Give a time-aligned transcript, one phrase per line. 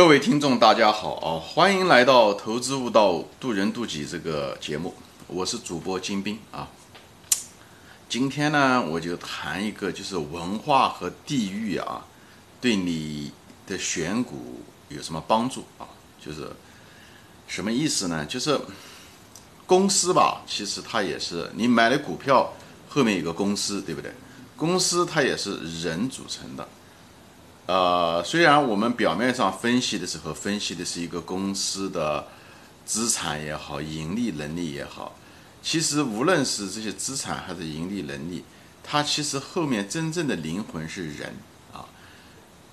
[0.00, 1.36] 各位听众，大家好啊！
[1.38, 4.94] 欢迎来到《投资悟道，渡人渡己》这个节目，
[5.26, 6.66] 我是主播金兵啊。
[8.08, 12.06] 今天呢，我就谈一个，就是文化和地域啊，
[12.62, 13.30] 对你
[13.66, 15.84] 的选股有什么帮助啊？
[16.18, 16.50] 就是
[17.46, 18.24] 什么意思呢？
[18.24, 18.58] 就是
[19.66, 22.50] 公司吧，其实它也是你买的股票
[22.88, 24.10] 后面有个公司，对不对？
[24.56, 26.66] 公司它也是人组成的。
[27.70, 32.26] 呃，虽然我们表面上分析的时候分析的是一个公司的
[32.84, 35.14] 资产也好，盈利能力也好，
[35.62, 38.42] 其实无论是这些资产还是盈利能力，
[38.82, 41.32] 它其实后面真正的灵魂是人
[41.72, 41.86] 啊，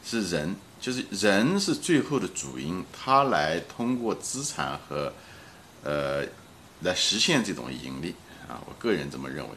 [0.04, 5.14] 是人，就是人是最后的主因，他来通过资产和
[5.84, 6.24] 呃
[6.82, 8.16] 来实现这种盈利
[8.48, 9.52] 啊，我个人这么认为。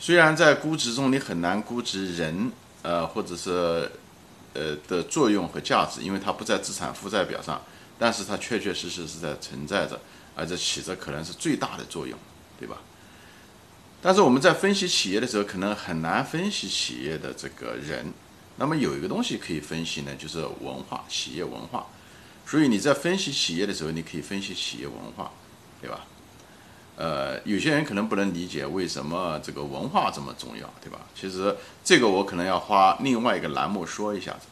[0.00, 2.50] 虽然在估值中你很难估值人，
[2.82, 3.88] 呃，或者是。
[4.54, 7.60] 呃的作用和价值，因为它不在资产负债表上，
[7.98, 10.00] 但是它确确实实是在存在着，
[10.34, 12.18] 而且起着可能是最大的作用，
[12.58, 12.78] 对吧？
[14.00, 18.12] 但是我们在分析企业的时候，可能很难分析企业的这个人。
[18.56, 21.86] 那么有一个东西可以分析呢，就是文化，企业文化。
[22.46, 25.32] 所以你在分析企业的时候，你可以分析企业文化，
[25.80, 26.06] 对吧？
[26.96, 31.00] 呃，有些人可能不能理解为什么这个文化这么重要，对吧？
[31.14, 34.46] 其实这个我可能要花另外一个栏目说一下子。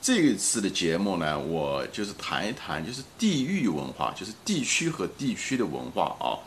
[0.00, 6.38] 这一次的节目呢，我就是谈一谈，就是地域文化，就是地区和地区的文化啊，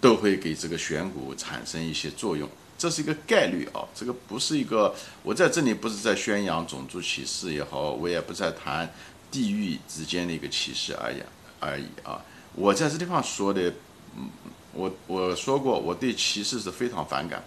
[0.00, 2.48] 都会给这个选股产生一些作用。
[2.78, 8.90] 这是一个概率啊，这个不是一个，我在这里不是在宣扬种族歧视也好，我也不在谈
[9.30, 11.22] 地域之间的一个歧视而已
[11.60, 12.22] 而已啊。
[12.54, 13.70] 我在这地方说的，
[14.16, 14.30] 嗯。
[14.72, 17.42] 我我说过，我对歧视是非常反感，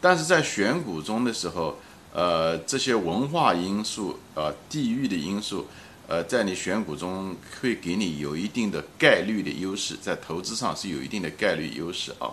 [0.00, 1.76] 但是在选股中的时候，
[2.12, 5.66] 呃，这些文化因素、呃，地域的因素，
[6.08, 12.30] 呃，在你选股中会给你有一定的概率的优势，在投资上是有一定的概率优势啊。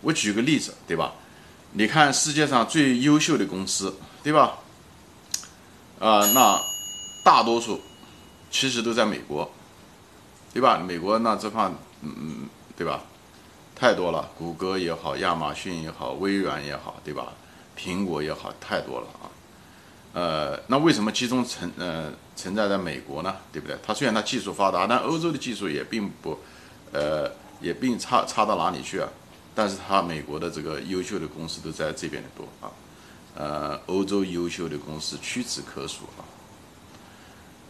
[0.00, 1.12] 我举个例子，对吧？
[1.72, 4.58] 你看世界上最优秀的公司，对吧？
[5.98, 6.60] 啊，那
[7.24, 7.80] 大多数
[8.50, 9.50] 其实都在美国，
[10.52, 10.78] 对吧？
[10.78, 11.70] 美国那这块，
[12.02, 13.02] 嗯嗯，对吧？
[13.82, 17.32] 太多了，谷歌也好，亚马逊也好，微软也好，对吧？
[17.76, 19.26] 苹果也好，太多了啊。
[20.12, 23.34] 呃，那为什么集中存呃存在在美国呢？
[23.52, 23.76] 对不对？
[23.84, 26.38] 它虽然它技术发达，但欧洲的技术也并不，
[26.92, 27.28] 呃，
[27.60, 29.08] 也并差差到哪里去啊？
[29.52, 32.70] 但是它美国的这个优秀的公司都在这边的多啊。
[33.34, 36.22] 呃，欧洲优秀的公司屈指可数啊。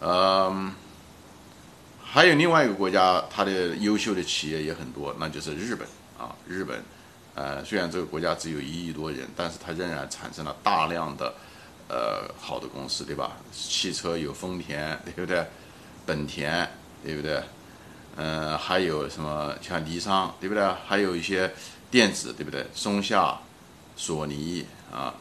[0.02, 0.72] 嗯。
[2.04, 5.88] 还有另外一个国家，它的优秀的企业也很多，那就是日本
[6.22, 6.36] 啊。
[6.46, 6.80] 日本，
[7.34, 11.34] 呃，虽然这个国家只有一亿多人，但是它仍然产生了大量的，
[11.88, 13.32] 呃，好的公司，对吧？
[13.52, 15.44] 汽车有丰田，对不对？
[16.06, 16.68] 本田，
[17.04, 17.42] 对不对？
[18.16, 20.64] 嗯，还有什么像尼桑，对不对？
[20.86, 21.52] 还有一些
[21.90, 22.64] 电子，对不对？
[22.72, 23.36] 松下、
[23.96, 25.14] 索尼啊，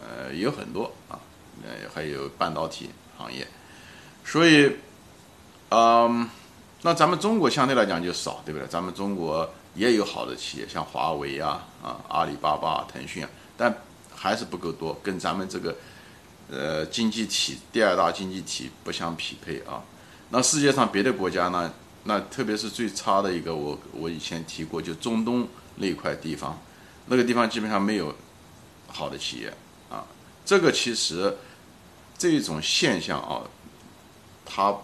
[0.00, 1.18] 呃，有很多啊，
[1.64, 3.46] 呃，还有半导体行业，
[4.24, 4.76] 所以。
[5.72, 6.28] 嗯，
[6.82, 8.66] 那咱们中国相对来讲就少，对不对？
[8.66, 13.74] 咱们中国也有好的企业，像华为啊、啊阿里巴巴、腾讯啊，但
[14.14, 15.76] 还是不够多，跟咱们这个
[16.50, 19.82] 呃经济体第二大经济体不相匹配啊。
[20.30, 21.72] 那世界上别的国家呢？
[22.04, 26.58] 那特别是最差的一个，我我以前提过，就中东那块地方，
[27.06, 28.14] 那个地方基本上没有
[28.88, 29.52] 好的企业
[29.90, 30.04] 啊。
[30.44, 31.36] 这个其实
[32.16, 33.42] 这种现象啊，
[34.44, 34.76] 它。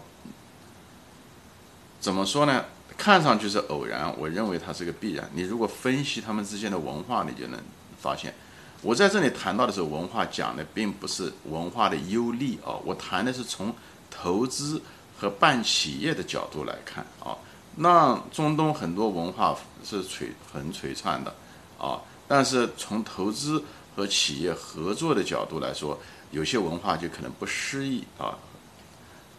[1.99, 2.63] 怎么说呢？
[2.97, 5.29] 看上去是偶然，我认为它是个必然。
[5.33, 7.59] 你如果分析他们之间的文化，你就能
[8.01, 8.33] 发现。
[8.81, 13.73] 我在这里谈到的时候，文化讲的并不是文化的优劣啊，我谈的是从
[14.09, 14.81] 投资
[15.17, 17.37] 和办企业的角度来看啊。
[17.75, 21.33] 那中东很多文化是璀很璀璨的
[21.79, 23.63] 啊，但是从投资
[23.95, 25.99] 和企业合作的角度来说，
[26.31, 28.37] 有些文化就可能不适宜啊。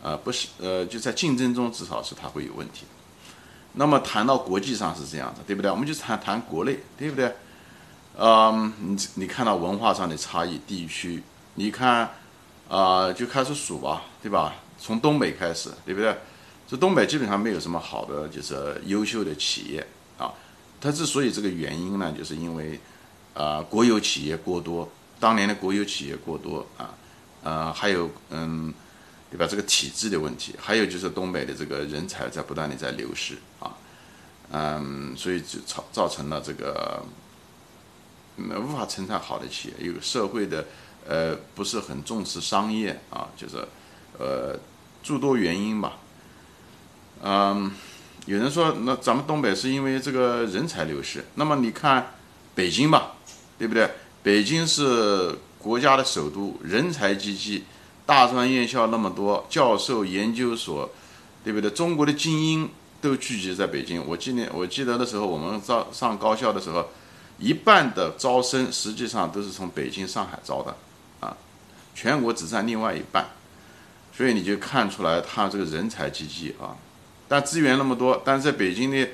[0.01, 2.85] 呃，不是，呃，就在竞争中，至少是它会有问题。
[3.79, 5.71] 那么谈到国际上是这样的，对不对？
[5.71, 7.33] 我们就谈谈国内，对不对？
[8.19, 11.23] 嗯，你你看到文化上的差异，地区，
[11.55, 12.11] 你看，
[12.69, 14.53] 啊，就开始数吧，对吧？
[14.81, 16.13] 从东北开始，对不对？
[16.67, 19.87] 这东北基本上没有什么好的，就是优秀的企业
[20.19, 20.35] 啊。
[20.81, 22.81] 它之所以这个原因呢，就是因为，
[23.33, 24.91] 啊，国有企业过多，
[25.21, 26.91] 当年的国有企业过多啊，
[27.45, 28.75] 呃，还有，嗯。
[29.31, 29.47] 对吧？
[29.47, 33.77] 这个体制的问题，还有就是东北的这个人才在不断的在流失啊，
[34.51, 37.03] 嗯，所以就造造成了这个，
[38.37, 40.65] 嗯，无法成长好的企业，有社会的
[41.07, 43.57] 呃不是很重视商业啊，就是
[44.19, 44.59] 呃
[45.03, 45.99] 诸多原因吧。
[47.23, 47.71] 嗯，
[48.27, 52.15] 有人说那咱们东北是因为这个人才流失，那么你看
[52.55, 53.17] 北京吧，
[53.59, 53.91] 对不对？
[54.23, 57.65] 北京是国家的首都，人才济济，
[58.09, 60.89] 大专院校那么多，教授研究所，
[61.45, 61.71] 对不对？
[61.71, 62.71] 中国的精英
[63.03, 64.03] 都聚集在北京。
[64.07, 66.89] 我记得我记得的时候，我们上上高校的时候，
[67.39, 70.75] 一半的招生实际上都是从北京、上海招的，
[71.21, 71.37] 啊，
[71.95, 73.27] 全国只占另外一半。
[74.17, 76.73] 所以你就看出来，他这个人才济济啊，
[77.29, 79.07] 但资源那么多，但是在北京的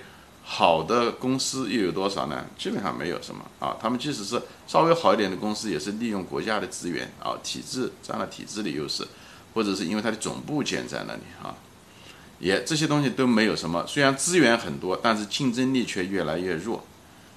[0.44, 2.44] 好的公司又有多少呢？
[2.58, 3.76] 基本上没有什么啊。
[3.80, 9.06] 他们即使是稍微好一点的公司，也是利用国家的资源啊，体制占了体制的优势，
[9.54, 11.54] 或者是因为它的总部建在那里啊，
[12.38, 13.84] 也这些东西都没有什么。
[13.86, 16.84] 虽然资源很多，但是竞争力却越来越弱，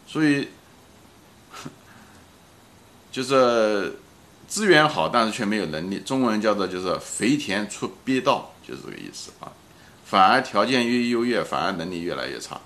[0.06, 0.50] 所以
[3.12, 3.98] 就是。
[4.50, 6.00] 资源好，但是却没有能力。
[6.00, 9.52] 中文叫做就是肥田出鳖道，就是这个意思啊。
[10.06, 12.58] 反而条件越优越，反而能力越来越差。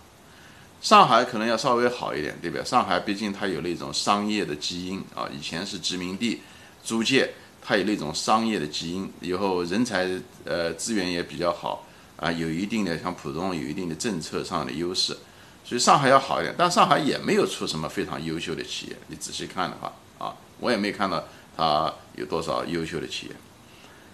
[0.82, 2.66] 上海可能要稍微好一点，对不对？
[2.66, 6.42] 上海毕竟它有那种商业的基因啊，以前是殖民地，
[6.84, 7.32] 租界，
[7.62, 9.10] 它有那种商业的基因。
[9.22, 10.10] 以后人才
[10.44, 11.86] 呃资源也比较好
[12.18, 15.16] 啊，有一定的像浦东有一定的政策上的优势，
[15.64, 16.54] 所以上海要好一点。
[16.58, 21.24] 但上海也没有出什么非常优秀的企业，你仔细看的话啊，我也没看到。
[21.58, 23.34] 它有多少优秀的企业？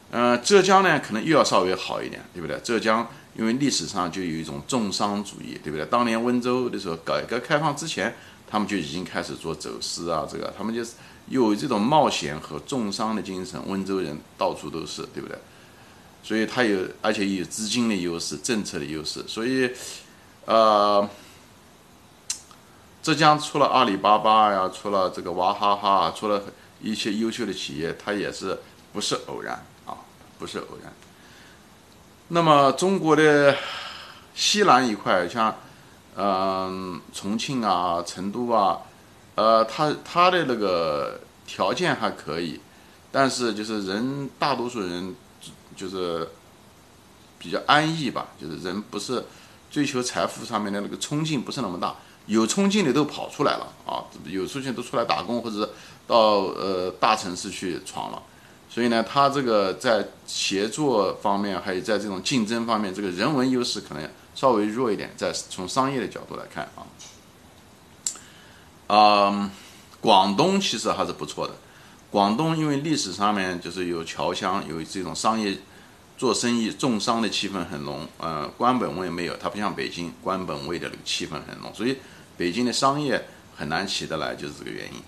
[0.10, 2.58] 呃，浙江呢，可能又要稍微好一点，对不对？
[2.64, 5.86] 浙江因为历史上就有一种重商主义，对不对？
[5.88, 8.16] 当年温州的时候，改革开放之前，
[8.50, 10.94] 他们就已经开始做走私啊，这个他们就是
[11.28, 13.62] 有这种冒险和重商的精神。
[13.68, 15.38] 温州人到处都是，对不对？
[16.24, 19.70] 所以他有，而且有资金的优势、政策的优势，所以，
[20.46, 21.08] 呃，
[23.04, 26.42] 浙江出了阿里巴巴呀，出了这个娃哈哈，出了。
[26.80, 28.56] 一些优秀的企业，它也是
[28.94, 29.66] 不是偶然？
[30.38, 30.92] 不是偶然。
[32.30, 33.56] 那么中国的
[34.34, 35.56] 西南一块，像
[36.16, 38.80] 嗯重庆啊、成都啊，
[39.36, 42.60] 呃，它它的那个条件还可以，
[43.12, 45.16] 但是就是人大多数人
[45.76, 46.28] 就是
[47.40, 49.26] 比较安逸吧，就是人不是
[49.72, 51.96] 追求财富上面的那个冲劲不是那么大，
[52.26, 55.70] 有冲劲的都跑出来了啊，有冲劲都出来打工或者。
[56.08, 56.16] 到
[56.56, 58.24] 呃大城市去闯了，
[58.70, 65.12] 所以呢，他这个在协作方面，还有在这种竞争方面，这个人文优势可能稍微弱一点。
[65.18, 66.86] 在从商业的角度来看啊，
[68.96, 69.52] 啊，
[70.00, 71.56] 广东其实还是不错的。
[72.12, 75.58] 广东因为历史上面就是有侨乡，有这种商业
[76.18, 81.98] 做生意重商的气氛很浓，呃，官本位没有，它不像北京官本位的那个气氛很浓，所以
[82.38, 85.02] 北京的商业很难起得来，就是这个原因。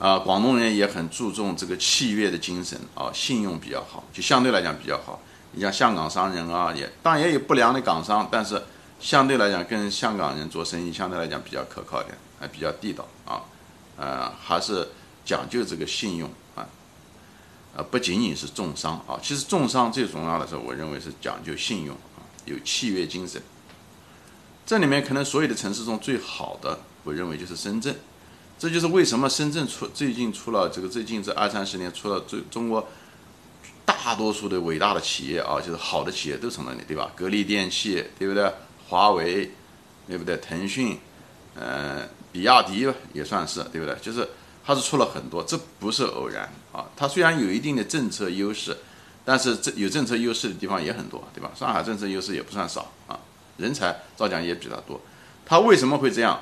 [0.00, 5.20] 啊，广东人也很注重这个契约的精神啊，信用比较好，就相对来讲比较好。
[5.52, 8.62] 你像香港商人啊，也当然也有不良的港商，但是
[8.98, 13.42] 相对来讲跟香港人做生意相对来讲比较可靠一点，还比较地道啊，
[13.98, 14.88] 呃，还是
[15.22, 16.66] 讲究这个信用啊，
[17.76, 23.42] 呃，不仅仅是重商啊，其实重商最重要的是，我认为是讲究信用啊，有契约精神。
[24.64, 27.94] 这里面可能所有的城市中最好的，我认为就是深圳。
[28.60, 32.86] 这就是为什么深圳出最近出了这个最近这二三十年出了最中国
[33.86, 37.10] 大多数的伟大的企业啊，就是好的企业都从那里，对吧？
[37.16, 38.52] 格力电器，对不对？
[38.86, 39.50] 华为，
[40.06, 40.36] 对不对？
[40.36, 40.98] 腾讯，
[41.54, 43.96] 呃，比亚迪也算是，对不对？
[44.02, 44.28] 就是
[44.62, 46.84] 它是出了很多，这不是偶然啊。
[46.94, 48.76] 它虽然有一定的政策优势，
[49.24, 51.50] 但是这有政策优势的地方也很多，对吧？
[51.58, 53.18] 上海政策优势也不算少啊，
[53.56, 55.00] 人才照讲也比较多。
[55.46, 56.38] 它为什么会这样？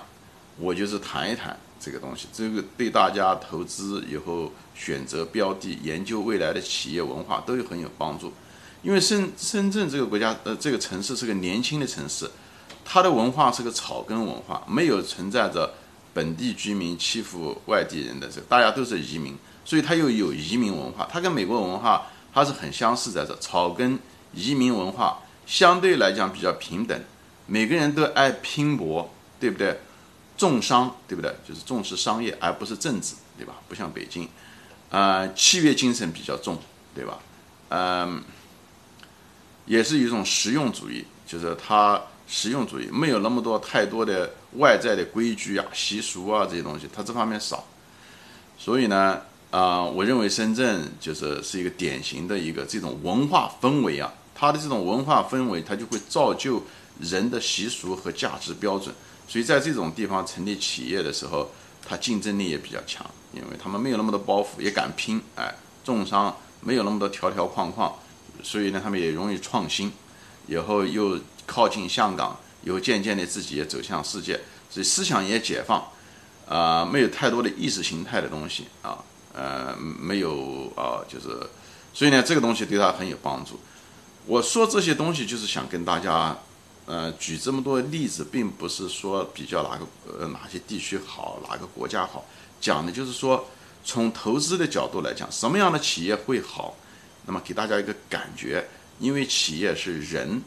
[0.59, 1.57] 我就是谈一谈。
[1.81, 8.33] 这个东西，这个对大家投资以后选择标的、研究未来的企业文化都有很有帮助。
[8.83, 12.29] 因为深深圳这个国家，呃，这个城市是个年轻的城市，
[12.85, 15.73] 它的文化是个草根文化，没有存在着
[16.13, 21.09] 本地居民欺负外地人的这，大家都是移民，所以它又有移民文化。
[21.09, 23.97] 它跟美国文化它是很相似在这，草根
[24.35, 27.01] 移民文化相对来讲比较平等，
[27.47, 29.79] 每个人都爱拼搏，对不对？
[30.39, 31.35] 重商对不对？
[31.47, 33.57] 就是重视商业而不是政治，对吧？
[33.69, 34.27] 不像北京，
[34.89, 36.57] 啊，契约精神比较重，
[36.95, 37.19] 对吧？
[37.71, 38.23] 嗯，
[39.67, 47.67] 也是一种实用主义，就是它实用主义没有那么多太多的外在的规矩啊、习俗啊这些东西，它这方面少。
[48.57, 56.63] 所以呢，啊，我认为深圳就是是一个典型的一个这种文化氛围啊，它的这种文化氛围，它就会造就
[57.01, 58.95] 人的习俗和价值标准。
[59.29, 61.51] 所以在这种地方成立企业的时候，
[61.87, 65.55] 它竞争力也比较强，因为他们没有那么多包袱，也敢拼，哎，
[65.85, 67.95] 重商没有那么多条条框框，
[68.43, 69.93] 所以呢，他们也容易创新，
[70.47, 75.87] 以后又靠近香港，以后渐渐的自己也走向世界，所以思想也解放，
[76.49, 78.99] 啊，没有太多的意识形态的东西啊，
[79.35, 81.29] 呃，没有啊，就是，
[81.93, 83.61] 所以呢，这个东西对他很有帮助。
[84.27, 86.37] 我说这些东西就是想跟大家，
[86.89, 89.87] 呃，举这么多例子，并不是说比较哪个
[90.19, 92.25] 呃哪些地区好，哪个国家好，
[92.59, 93.47] 讲的就是说
[93.85, 96.75] 从投资的角度来讲，什么样的企业会好，
[97.27, 98.67] 那么给大家一个感觉，
[98.99, 100.43] 因为企业是人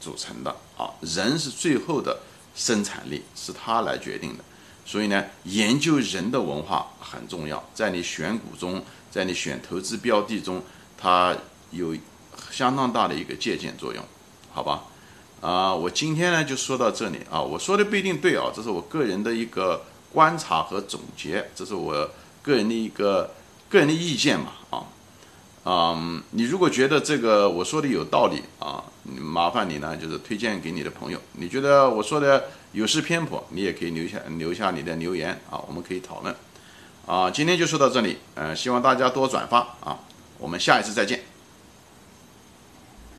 [0.00, 2.18] 组成的啊，人是最后的
[2.56, 4.44] 生产力是他来决定的，
[4.86, 10.62] 所以呢，研究人的文化很重要，在你选股中，在你选投资标的中，
[10.96, 11.36] 它
[11.70, 11.94] 有。
[12.50, 14.02] 相当大的一个借鉴作用，
[14.50, 14.82] 好吧？
[15.40, 17.40] 啊，我今天呢就说到这里啊。
[17.40, 19.82] 我说的不一定对啊，这是我个人的一个
[20.12, 22.10] 观察和总结，这是我
[22.42, 23.30] 个人的一个
[23.68, 24.84] 个人的意见嘛啊。
[25.64, 31.18] 嗯，你如果觉得这个我说的有道理啊，麻烦你呢就是推荐给你的朋友。
[31.32, 36.34] 你觉得我说的有失偏颇，你也可以留下留下你的留言啊，我们可以讨论。
[37.06, 39.98] 啊，今天就说到这里，呃，希望大家多转发啊，
[40.38, 41.29] 我们下一次再见。